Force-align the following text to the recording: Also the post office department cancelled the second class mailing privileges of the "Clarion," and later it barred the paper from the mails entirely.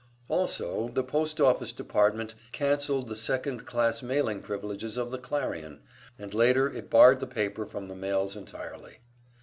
Also 0.29 0.87
the 0.87 1.03
post 1.03 1.39
office 1.39 1.71
department 1.71 2.33
cancelled 2.51 3.07
the 3.07 3.15
second 3.15 3.67
class 3.67 4.01
mailing 4.01 4.41
privileges 4.41 4.97
of 4.97 5.11
the 5.11 5.19
"Clarion," 5.19 5.79
and 6.17 6.33
later 6.33 6.73
it 6.73 6.89
barred 6.89 7.19
the 7.19 7.27
paper 7.27 7.67
from 7.67 7.87
the 7.87 7.93
mails 7.95 8.35
entirely. 8.35 8.97